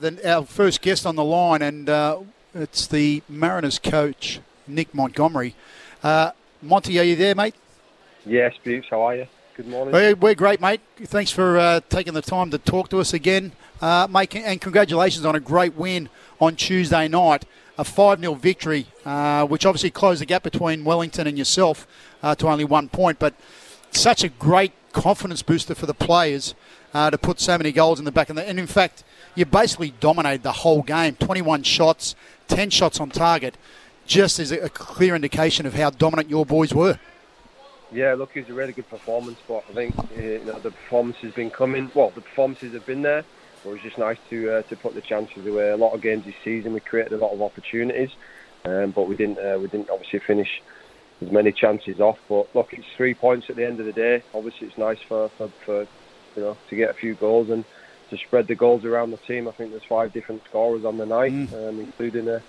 [0.00, 2.20] the, our first guest on the line, and uh,
[2.54, 5.54] it's the Mariners coach, Nick Montgomery.
[6.02, 6.32] Uh,
[6.62, 7.54] Monty, are you there, mate?
[8.26, 9.26] Yes, Boots, how are you?
[9.56, 9.92] Good morning.
[9.92, 10.80] We're, we're great, mate.
[10.96, 15.24] Thanks for uh, taking the time to talk to us again, uh, mate, and congratulations
[15.24, 16.08] on a great win
[16.40, 17.44] on Tuesday night.
[17.76, 21.88] A 5 0 victory, uh, which obviously closed the gap between Wellington and yourself
[22.22, 23.18] uh, to only one point.
[23.18, 23.34] But
[23.90, 26.54] such a great confidence booster for the players
[26.94, 28.30] uh, to put so many goals in the back.
[28.30, 29.02] of the, and in fact,
[29.34, 32.14] you basically dominated the whole game 21 shots,
[32.48, 33.56] 10 shots on target,
[34.06, 36.98] just as a clear indication of how dominant your boys were.
[37.92, 40.70] Yeah, look, it was a really good performance, but I think uh, you know, the
[40.70, 41.90] performance has been coming.
[41.94, 43.24] Well, the performances have been there,
[43.62, 45.70] but it was just nice to uh, to put the chances away.
[45.70, 48.10] A lot of games this season, we created a lot of opportunities,
[48.64, 50.60] um, but we didn't uh, we didn't obviously finish
[51.22, 52.18] as many chances off.
[52.28, 54.22] But look, it's three points at the end of the day.
[54.34, 55.86] Obviously, it's nice for, for, for
[56.36, 57.64] you know to get a few goals and
[58.10, 59.48] to spread the goals around the team.
[59.48, 61.52] I think there's five different scorers on the night, Mm.
[61.68, 62.42] um, including a,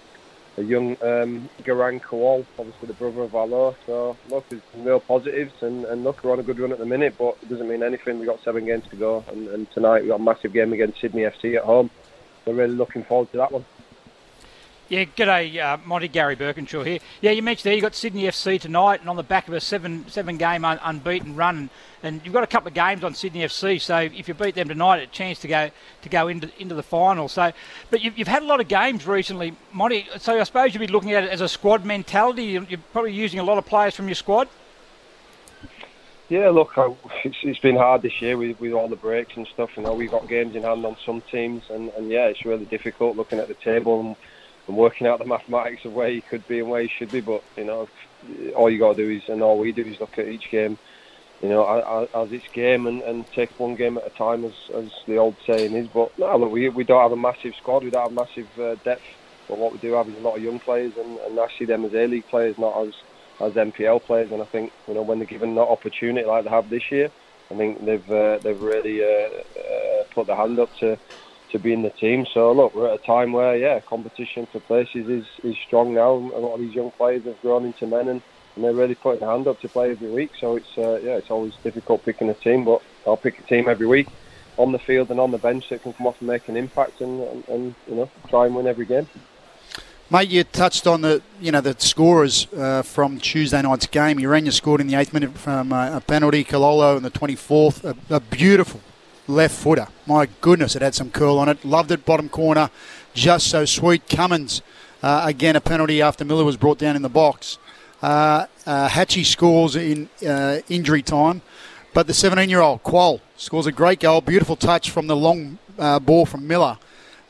[0.57, 3.75] a young um, Garang Kuol, obviously the brother of Valo.
[3.85, 6.85] So look, there's real positives, and, and look, we're on a good run at the
[6.85, 8.19] minute, but it doesn't mean anything.
[8.19, 11.01] We've got seven games to go, and, and tonight we've got a massive game against
[11.01, 11.89] Sydney FC at home.
[12.45, 13.65] We're really looking forward to that one.
[14.87, 16.99] Yeah, g'day, uh, Monty Gary Birkinshaw here.
[17.19, 19.59] Yeah, you mentioned there you got Sydney FC tonight, and on the back of a
[19.59, 21.71] seven seven game un- unbeaten run,
[22.03, 23.81] and, you've got a couple of games on Sydney FC.
[23.81, 25.71] So if you beat them tonight, a chance to go
[26.03, 27.27] to go into into the final.
[27.27, 27.51] So,
[27.89, 30.07] but you've, you've had a lot of games recently, Monty.
[30.19, 32.43] So I suppose you'd be looking at it as a squad mentality.
[32.43, 34.47] You're probably using a lot of players from your squad.
[36.29, 36.73] Yeah, look,
[37.23, 39.71] it's, it's been hard this year with, with all the breaks and stuff.
[39.77, 42.65] You know, we've got games in hand on some teams, and, and yeah, it's really
[42.65, 44.15] difficult looking at the table and,
[44.67, 47.21] and working out the mathematics of where you could be and where you should be.
[47.21, 47.87] But you know,
[48.55, 50.77] all you got to do is, and all we do is look at each game,
[51.41, 54.53] you know, as, as its game and, and take one game at a time, as,
[54.73, 55.87] as the old saying is.
[55.87, 58.75] But no, look, we we don't have a massive squad, we don't have massive uh,
[58.83, 59.03] depth.
[59.47, 61.65] But what we do have is a lot of young players, and, and I see
[61.65, 62.93] them as A League players, not as
[63.39, 64.31] as NPL players.
[64.31, 67.11] And I think you know when they're given that opportunity like they have this year,
[67.51, 70.97] I think they've uh, they've really uh, uh, put their hand up to
[71.51, 72.25] to be in the team.
[72.33, 76.11] So look, we're at a time where yeah, competition for places is, is strong now.
[76.11, 78.21] A lot of these young players have grown into men, and,
[78.55, 80.31] and they're really putting their hand up to play every week.
[80.39, 83.67] So it's uh, yeah, it's always difficult picking a team, but I'll pick a team
[83.67, 84.07] every week
[84.57, 87.01] on the field and on the bench that can come off and make an impact
[87.01, 89.07] and, and, and you know try and win every game.
[90.09, 94.17] Mate, you touched on the you know the scorers uh, from Tuesday night's game.
[94.17, 96.43] Ureña scored in the eighth minute from uh, a penalty.
[96.43, 98.81] Nkololo in the twenty fourth, a, a beautiful
[99.27, 99.87] left footer.
[100.05, 101.63] My goodness, it had some curl on it.
[101.65, 102.05] Loved it.
[102.05, 102.69] Bottom corner,
[103.13, 104.07] just so sweet.
[104.07, 104.61] Cummings
[105.03, 107.57] uh, again a penalty after Miller was brought down in the box.
[108.01, 111.41] Uh, uh, Hatchie scores in uh, injury time,
[111.93, 114.21] but the 17-year-old Kuol scores a great goal.
[114.21, 116.77] Beautiful touch from the long uh, ball from Miller.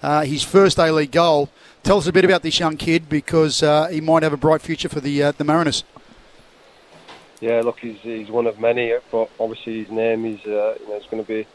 [0.02, 1.50] Uh, his first A-League goal.
[1.84, 3.60] Tell us a bit about this young kid because
[3.92, 5.84] he might have a bright future for the the Mariners.
[7.42, 11.06] Yeah, look, he's he's one of many, but obviously his name is you know it's
[11.06, 11.46] going to be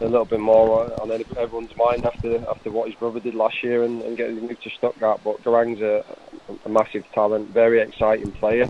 [0.00, 3.82] a little bit more on everyone's mind after after what his brother did last year
[3.82, 5.20] and, and getting moved to Stuttgart.
[5.24, 6.04] But Garang's a,
[6.64, 8.68] a massive talent, very exciting player.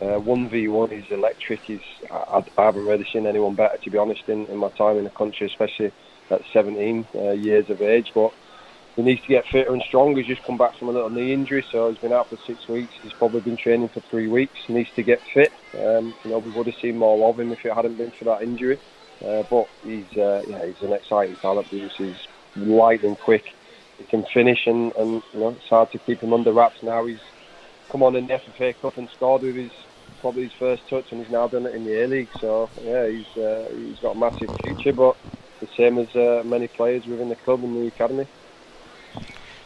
[0.00, 1.60] Uh, One v one is electric.
[1.60, 1.80] He's
[2.10, 5.04] I, I haven't really seen anyone better to be honest in, in my time in
[5.04, 5.92] the country, especially
[6.30, 8.10] at 17 uh, years of age.
[8.12, 8.32] But
[8.96, 10.20] he needs to get fitter and stronger.
[10.20, 12.68] He's just come back from a little knee injury, so he's been out for six
[12.68, 12.92] weeks.
[13.02, 14.54] He's probably been training for three weeks.
[14.66, 15.52] He needs to get fit.
[15.74, 18.24] Um, you know, we would have seen more of him if it hadn't been for
[18.24, 18.78] that injury.
[19.24, 21.66] Uh, but he's uh, yeah, he's an exciting talent.
[21.68, 22.16] He's
[22.56, 23.44] light and quick.
[23.98, 27.06] He can finish, and, and you know it's hard to keep him under wraps now.
[27.06, 27.20] He's
[27.88, 29.70] come on in the FFA Cup and scored with his
[30.20, 32.28] probably his first touch, and he's now done it in the A League.
[32.40, 35.16] So yeah, he's uh, he's got a massive future, but
[35.60, 38.26] the same as uh, many players within the club and the academy.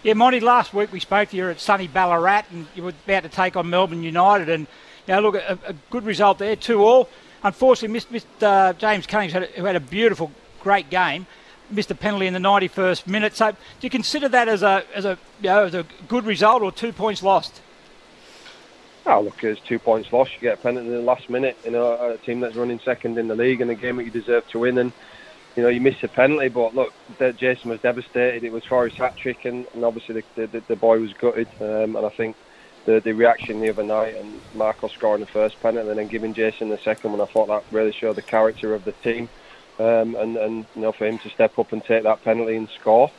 [0.02, 0.40] Yeah, Monty.
[0.40, 3.56] Last week we spoke to you at sunny Ballarat, and you were about to take
[3.56, 4.68] on Melbourne United, and
[5.06, 7.08] you know, look, a, a good result there, two all.
[7.42, 11.26] Unfortunately, missed uh, James a, who had a beautiful, great game,
[11.70, 13.36] missed a penalty in the 91st minute.
[13.36, 16.62] So, do you consider that as a as a you know as a good result
[16.62, 17.60] or two points lost?
[19.06, 20.32] Oh, look, it's two points lost.
[20.34, 21.56] You get a penalty in the last minute.
[21.70, 24.46] Know, a team that's running second in the league in a game that you deserve
[24.48, 24.92] to win, and
[25.58, 26.92] you know, you missed a penalty, but look,
[27.36, 28.44] Jason was devastated.
[28.44, 31.48] It was for his hat trick, and, and obviously the, the, the boy was gutted.
[31.60, 32.36] Um, and I think
[32.88, 36.32] the the reaction the other night and Marco scoring the first penalty and then giving
[36.32, 39.28] Jason the second one, I thought that really showed the character of the team.
[39.78, 42.68] Um, and and you know for him to step up and take that penalty and
[42.70, 43.10] score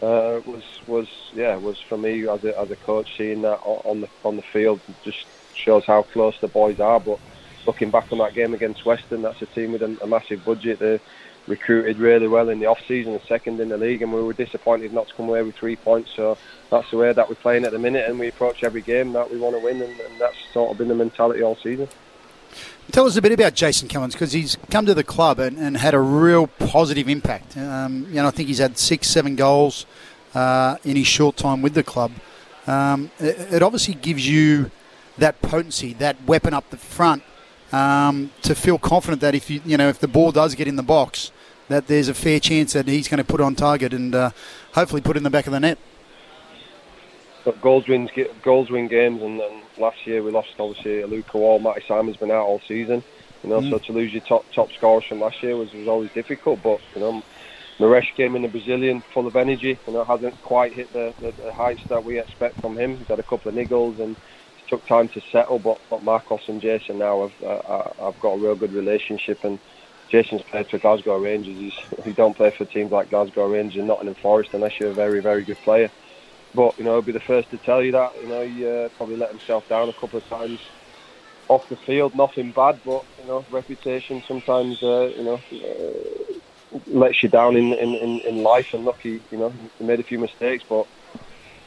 [0.00, 4.00] uh, was was yeah was for me as a as a coach seeing that on
[4.00, 6.98] the on the field just shows how close the boys are.
[6.98, 7.20] But
[7.66, 10.78] looking back on that game against Western, that's a team with a, a massive budget.
[10.78, 11.00] They
[11.48, 14.32] recruited really well in the off season, and second in the league, and we were
[14.32, 16.10] disappointed not to come away with three points.
[16.14, 16.38] So
[16.70, 19.30] that's the way that we're playing at the minute, and we approach every game that
[19.30, 21.88] we want to win, and, and that's sort of been the mentality all season.
[22.90, 25.76] Tell us a bit about Jason Cummings because he's come to the club and, and
[25.76, 27.54] had a real positive impact.
[27.56, 29.84] Um, you know, I think he's had six, seven goals
[30.34, 32.12] uh, in his short time with the club.
[32.66, 34.70] Um, it, it, obviously gives you
[35.18, 37.22] that potency, that weapon up the front,
[37.72, 40.76] um, to feel confident that if you, you know, if the ball does get in
[40.76, 41.30] the box,
[41.68, 44.30] that there's a fair chance that he's going to put on target and uh,
[44.72, 45.78] hopefully put in the back of the net.
[47.44, 48.10] But goals wins
[48.42, 52.30] goals win games, and, and last year we lost obviously Alou Kuol, Matty Simon's been
[52.30, 53.02] out all season.
[53.42, 53.70] You know, mm.
[53.70, 56.62] so to lose your top top scorers from last year was, was always difficult.
[56.62, 57.22] But you know,
[57.78, 59.78] Moresche came in the Brazilian full of energy.
[59.86, 62.96] You know, hasn't quite hit the, the, the heights that we expect from him.
[62.96, 65.60] He's had a couple of niggles and it took time to settle.
[65.60, 69.58] But, but Marcos and Jason now have uh, have got a real good relationship and
[70.10, 71.56] Jason's played for Glasgow Rangers.
[71.58, 74.94] He's, he don't play for teams like Glasgow Rangers and Nottingham Forest unless you're a
[74.94, 75.90] very, very good player.
[76.54, 78.10] But you know, I'll be the first to tell you that.
[78.20, 80.60] You know, he uh, probably let himself down a couple of times
[81.48, 82.14] off the field.
[82.16, 87.74] Nothing bad, but you know, reputation sometimes uh, you know uh, lets you down in,
[87.74, 88.66] in, in, in life.
[88.72, 90.86] And look, he you know he made a few mistakes, but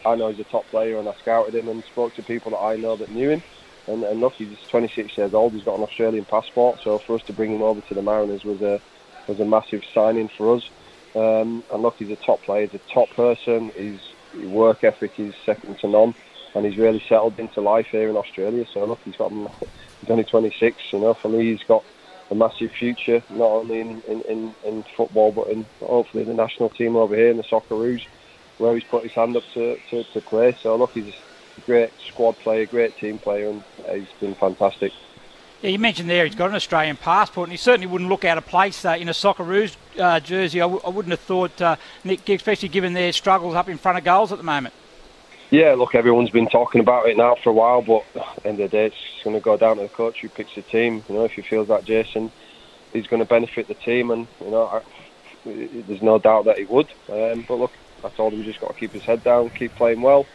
[0.05, 2.57] I know he's a top player, and I scouted him and spoke to people that
[2.57, 3.43] I know that knew him.
[3.87, 5.53] And, and look, he's 26 years old.
[5.53, 6.79] He's got an Australian passport.
[6.83, 8.81] So for us to bring him over to the Mariners was a
[9.27, 10.69] was a massive signing for us.
[11.15, 12.67] Um, and look, he's a top player.
[12.67, 13.69] He's a top person.
[13.69, 13.99] His
[14.45, 16.15] work ethic is second to none,
[16.55, 18.65] and he's really settled into life here in Australia.
[18.73, 20.77] So look, he's got he's only 26.
[20.93, 21.83] You know, for me, he's got
[22.31, 26.69] a massive future not only in, in, in, in football but in hopefully the national
[26.69, 28.05] team over here in the Socceroos,
[28.57, 30.57] where he's put his hand up to, to, to play.
[30.61, 31.13] So look, he's
[31.65, 34.91] great squad player, great team player, and he's been fantastic.
[35.61, 38.37] Yeah, you mentioned there he's got an Australian passport, and he certainly wouldn't look out
[38.37, 40.59] of place uh, in a Socceroos uh, jersey.
[40.59, 43.99] I w- I wouldn't have thought, uh, Nick, especially given their struggles up in front
[43.99, 44.73] of goals at the moment.
[45.51, 48.59] Yeah, look, everyone's been talking about it now for a while, but at the end
[48.59, 51.03] of the day, it's going to go down to the coach who picks the team.
[51.07, 52.31] You know, if he feels that Jason
[52.93, 54.81] is going to benefit the team, and you know, I,
[55.45, 56.87] there's no doubt that he would.
[57.07, 57.71] Um, but look,
[58.03, 60.25] I told him he just got to keep his head down, keep playing well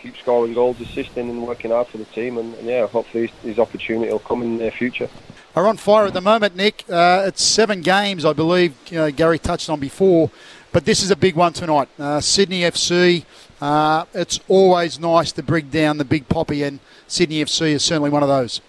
[0.00, 2.38] keep scoring goals, assisting, and working hard for the team.
[2.38, 5.08] And, and yeah, hopefully his, his, opportunity will come in the near future.
[5.54, 6.84] Are on fire at the moment, Nick.
[6.88, 8.74] Uh, it's seven games, I believe.
[8.90, 10.30] You know, Gary touched on before,
[10.72, 11.88] but this is a big one tonight.
[11.98, 13.24] Uh, Sydney FC.
[13.60, 18.08] Uh, it's always nice to bring down the big poppy, and Sydney FC is certainly
[18.10, 18.60] one of those.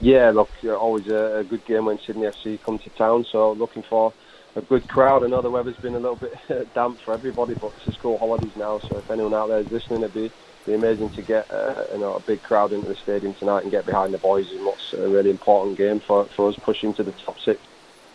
[0.00, 3.24] Yeah, look, always a, a good game when Sydney FC come to town.
[3.24, 4.12] So looking for
[4.56, 5.24] a good crowd.
[5.24, 6.34] I know the weather's been a little bit
[6.74, 8.78] damp for everybody, but it's school holidays now.
[8.78, 10.30] So if anyone out there is listening, it'd be
[10.66, 13.70] be amazing to get uh, you know a big crowd into the stadium tonight and
[13.70, 17.02] get behind the boys in what's a really important game for, for us pushing to
[17.02, 17.60] the top six.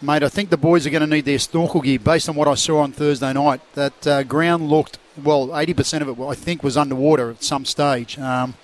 [0.02, 2.48] Mate, I think the boys are going to need their snorkel gear based on what
[2.48, 3.62] I saw on Thursday night.
[3.74, 8.18] That uh, ground looked, well, 80% of it, I think, was underwater at some stage.
[8.18, 8.56] Um,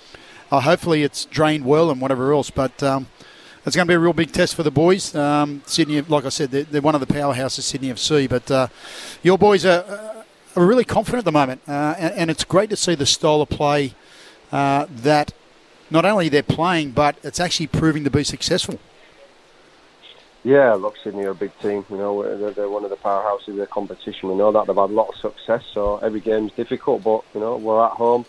[0.49, 3.07] uh, hopefully it's drained well and whatever else, but um,
[3.65, 5.15] it's going to be a real big test for the boys.
[5.15, 8.67] Um, Sydney, like I said, they're, they're, one of the powerhouses, Sydney FC, but uh,
[9.23, 10.23] your boys are
[10.55, 13.41] are really confident at the moment, uh, and, and, it's great to see the style
[13.41, 13.93] of play
[14.53, 15.33] uh, that
[15.89, 18.79] not only they're playing, but it's actually proving to be successful.
[20.43, 21.85] Yeah, look, Sydney are a big team.
[21.89, 24.29] You know, they're, they're one of the powerhouses of the competition.
[24.29, 27.03] We know that they've had a lot of success, so every game's difficult.
[27.03, 28.25] But you know, we're at home.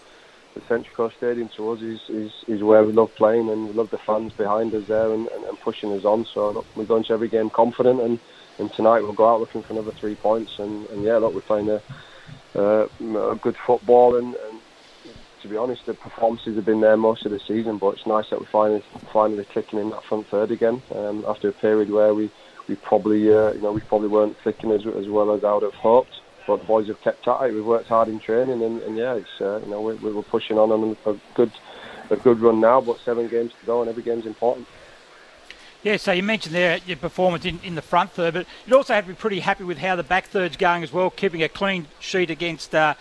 [0.56, 3.74] The Central Coast Stadium to us is, is, is where we love playing, and we
[3.74, 6.26] love the fans behind us there and, and, and pushing us on.
[6.32, 8.18] So look, we go into every game confident, and,
[8.58, 10.58] and tonight we'll go out looking for another three points.
[10.58, 11.82] And, and yeah, look, we're playing a
[12.58, 14.60] uh, good football and, and,
[15.42, 17.76] to be honest, the performances have been there most of the season.
[17.76, 18.82] But it's nice that we're finally
[19.12, 22.32] finally clicking in that front third again um, after a period where we
[22.66, 25.62] we probably uh, you know we probably weren't clicking as as well as I would
[25.62, 26.20] have hoped.
[26.46, 27.54] But the boys have kept at it.
[27.54, 30.22] We've worked hard in training, and, and yeah, it's uh, you know we, we were
[30.22, 31.50] pushing on on a good
[32.10, 32.80] a good run now.
[32.80, 34.66] But seven games to go, and every game's important.
[35.82, 38.94] Yeah, so you mentioned there your performance in, in the front third, but you'd also
[38.94, 41.48] have to be pretty happy with how the back third's going as well, keeping a
[41.48, 42.94] clean sheet against uh,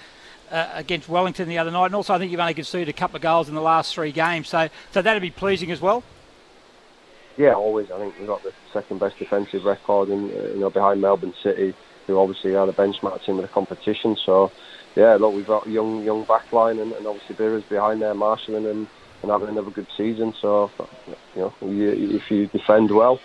[0.52, 3.16] uh, against Wellington the other night, and also I think you've only conceded a couple
[3.16, 6.04] of goals in the last three games, so so that'd be pleasing as well.
[7.38, 7.92] Yeah, always.
[7.92, 11.74] I think we've got the second best defensive record, in, you know, behind Melbourne City,
[12.08, 14.16] who obviously are the benchmark team of the competition.
[14.26, 14.52] So,
[14.96, 18.66] yeah, look, we've got a young, young backline, and, and obviously Bira's behind there, marshalling
[18.68, 18.88] and,
[19.22, 20.34] and having another good season.
[20.42, 20.72] So,
[21.08, 23.20] you know, you, if you defend well,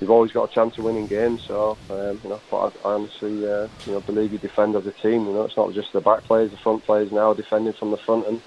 [0.00, 1.42] you've always got a chance of winning games.
[1.46, 4.86] So, um, you know, but I, I honestly, uh, you know, believe you defend as
[4.86, 5.26] a team.
[5.26, 7.98] You know, it's not just the back players, the front players now defending from the
[8.04, 8.40] front, and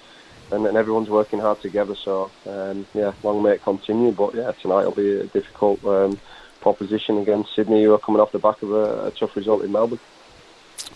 [0.52, 1.96] and, and everyone's working hard together.
[2.04, 4.12] So, um, yeah, long may it continue.
[4.12, 6.20] But yeah, tonight will be a difficult um,
[6.62, 9.72] proposition against Sydney, who are coming off the back of a, a tough result in
[9.72, 10.00] Melbourne.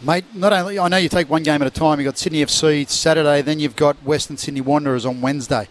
[0.02, 2.00] Mate, not only I know you take one game at a time.
[2.00, 5.68] You've got Sydney FC Saturday, then you've got Western Sydney Wanderers on Wednesday.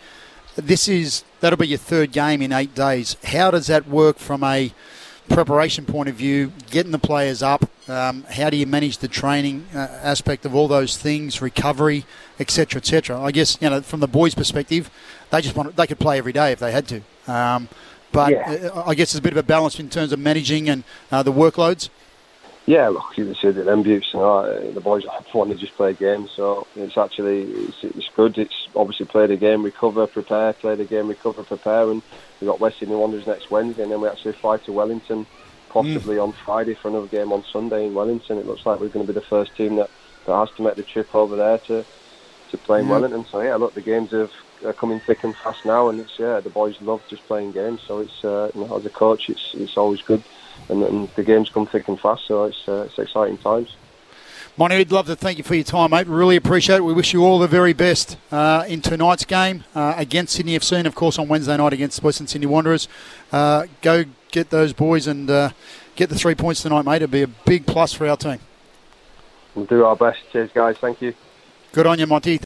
[0.55, 3.17] This is that'll be your third game in eight days.
[3.25, 4.73] How does that work from a
[5.29, 6.53] preparation point of view?
[6.71, 7.69] Getting the players up.
[7.89, 12.05] Um, how do you manage the training uh, aspect of all those things, recovery,
[12.39, 13.21] etc., etc.
[13.21, 14.91] I guess you know from the boys' perspective,
[15.31, 17.03] they just want they could play every day if they had to.
[17.27, 17.69] Um,
[18.13, 18.71] but yeah.
[18.75, 21.23] Uh, I guess there's a bit of a balance in terms of managing and uh,
[21.23, 21.89] the workloads.
[22.65, 25.05] Yeah, look, you said see that them you know, the boys
[25.35, 28.39] want to just play a game, so it's actually it's, it's good.
[28.39, 32.03] It's obviously play the game, recover, prepare, play the game, recover, prepare, and
[32.41, 35.27] we've got West Sydney Wanderers next Wednesday, and then we actually fly to Wellington,
[35.71, 36.23] possibly mm.
[36.23, 38.39] on Friday for another game on Sunday in Wellington.
[38.39, 39.91] It looks like we're going to be the first team that,
[40.27, 41.85] that has to make the trip over there to
[42.53, 43.25] to play in Wellington.
[43.25, 44.31] So yeah, look, the games have
[44.65, 47.81] are coming thick and fast now, and it's yeah, the boys love just playing games.
[47.87, 50.23] So it's uh, you know, as a coach, it's it's always good
[50.69, 52.27] and, and the games come thick and fast.
[52.27, 53.77] So it's uh, it's exciting times.
[54.59, 56.07] Monty, we'd love to thank you for your time, mate.
[56.07, 56.85] Really appreciate it.
[56.85, 60.77] We wish you all the very best uh, in tonight's game uh, against Sydney FC
[60.77, 62.87] and, of course, on Wednesday night against Western Sydney Wanderers.
[63.33, 65.51] Uh, go get those boys and uh,
[65.97, 66.97] get the three points tonight, mate.
[66.97, 68.41] It'd be a big plus for our team.
[69.55, 70.19] We'll do our best.
[70.33, 70.77] Cheers, guys.
[70.77, 71.15] Thank you.
[71.73, 72.39] Good on you, Monty.